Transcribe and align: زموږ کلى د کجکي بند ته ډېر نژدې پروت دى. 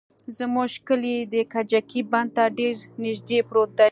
زموږ 0.37 0.71
کلى 0.87 1.17
د 1.33 1.35
کجکي 1.53 2.01
بند 2.11 2.29
ته 2.35 2.43
ډېر 2.57 2.73
نژدې 3.03 3.39
پروت 3.47 3.71
دى. 3.77 3.87